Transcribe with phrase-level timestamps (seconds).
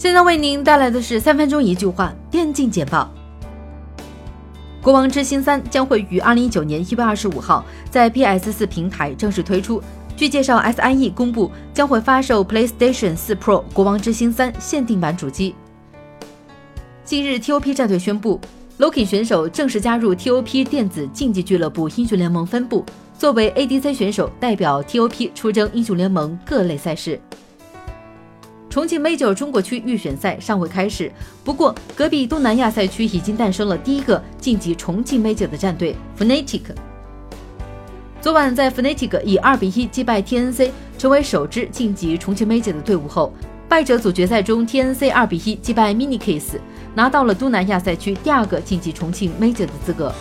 [0.00, 3.12] 现在为您带来的是三分钟一句话电竞简报。
[4.80, 9.82] 国王之心三将会于二零一九年一月二十五号在 PS 四平台正式推出。
[10.16, 15.54] 据介绍，SIE 公布将会发售 PlayStation 四 Pro 国王之心三限定版主机。
[17.04, 18.40] 近日，TOP 战队宣布
[18.78, 22.86] ，Loki 选手正式加入 TOP 电子竞技俱乐部英雄联盟分部，
[23.18, 27.20] 作为 ADC 选手代表 TOP 出征英雄联盟各类赛事。
[28.70, 31.10] 重庆 Major 中国区预选赛尚未开始，
[31.42, 36.60] 不过隔壁东南亚赛区已经诞生了第一个晋级重庆 Major 的战队 Fnatic。
[38.20, 43.32] 昨晚在 Fnatic 以二比一击败 TNC，成为首支晋级重庆 Major 的队伍后，
[43.68, 46.60] 败者组决赛中 TNC 二比一击败 Minikiss，
[46.94, 50.14] 拿到了东南亚赛区第二个晋级重庆 Major 的资格。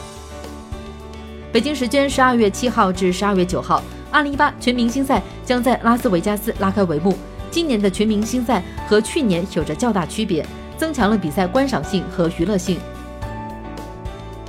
[1.51, 7.13] 北京时间十二月七号至十二月九号，二零一八全明星赛将在拉斯维加斯拉开帷幕。
[7.51, 10.45] 今年的全明星赛和去年有着较大区别，
[10.77, 12.79] 增强了比赛观赏性和娱乐性。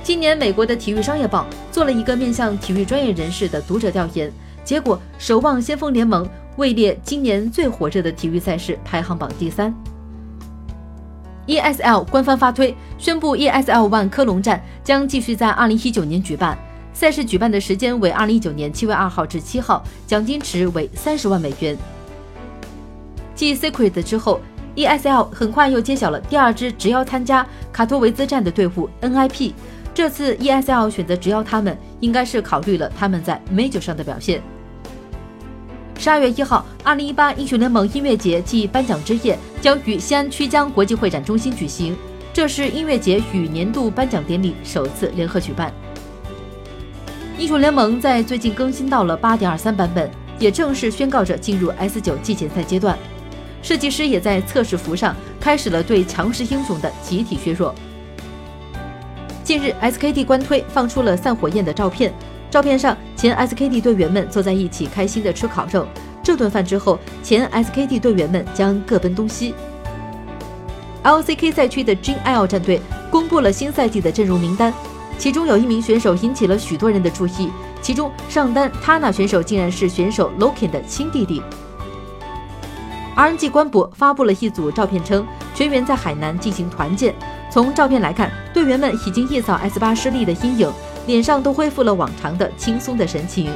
[0.03, 4.31] 今年美国的体育商业报做了一个面向体育专业人士的读者调研，
[4.63, 9.73] 结果守望先锋联盟位列今年最火热的体育赛事排行榜第三。
[11.47, 16.57] ESL 官方发推宣布，ESL ONE 科隆站将继续在二零一九年举办，
[16.93, 21.75] 赛事举办的时间为二零一九年七月二号至七号，奖金池为三十万美元。
[23.41, 24.39] 继 Secret 之后
[24.75, 29.53] ，ESL 很快又揭晓了第二支直邀参加卡托维兹站的队伍 NIP。
[29.95, 34.43] 这次 ESL 选择直邀他们，应该是考虑了他们在 Major 上的表现。
[35.97, 41.97] 十二月一号，二零一八英雄联盟音乐节暨颁奖之夜将于西安曲江国际会展中心举行，
[42.31, 45.73] 这是音乐节与年度颁奖典礼首次联合举办。
[47.39, 52.95] 英雄联盟在最近更新到了八点二三版本，也正式宣告着进入 S 九季前赛阶段。
[53.61, 57.73] 设计师也在测试服上开始了对强势英雄的集体削弱。
[59.43, 62.13] 近日，SKT 官推放出了散火宴的照片，
[62.49, 65.85] 照片上前 SKT 队员们坐在一起开心的吃烤肉。
[66.23, 69.53] 这顿饭之后，前 SKT 队员们将各奔东西。
[71.03, 72.79] LCK 赛区的 JL 战队
[73.09, 74.71] 公布了新赛季的阵容名单，
[75.17, 77.49] 其中有一名选手引起了许多人的注意，
[77.81, 81.41] 其中上单 Tana 选手竟然是选手 Loki 的亲弟弟。
[83.21, 85.23] RNG 官博发布了一组照片，称
[85.53, 87.13] 全员在海南进行团建。
[87.51, 90.73] 从照片来看，队员们已经一扫 S 八失利的阴影，
[91.05, 93.51] 脸上都恢复了往常的轻松的神情。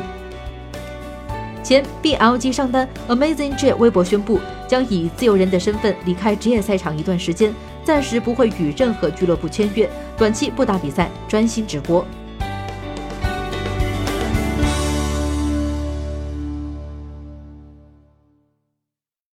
[1.63, 7.51] 前 BLG 上单 Amazing J 微博宣布，将以自由人的身份离开职业赛场一段时间，
[7.83, 12.05] 暂时不会与任何俱乐部签约，短期不打比赛，专心直播。